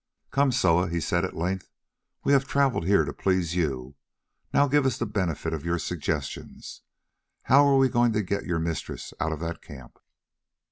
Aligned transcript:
"Come, 0.31 0.51
Soa," 0.51 0.89
he 0.89 0.99
said 0.99 1.23
at 1.23 1.35
length, 1.35 1.69
"we 2.23 2.33
have 2.33 2.47
travelled 2.47 2.87
here 2.87 3.05
to 3.05 3.13
please 3.13 3.53
you; 3.55 3.93
now 4.51 4.67
give 4.67 4.83
us 4.83 4.97
the 4.97 5.05
benefit 5.05 5.53
of 5.53 5.63
your 5.63 5.77
suggestions. 5.77 6.81
How 7.43 7.67
are 7.67 7.77
we 7.77 7.87
going 7.87 8.11
to 8.13 8.23
get 8.23 8.45
your 8.47 8.57
mistress 8.57 9.13
out 9.19 9.31
of 9.31 9.39
that 9.41 9.61
camp?" 9.61 9.99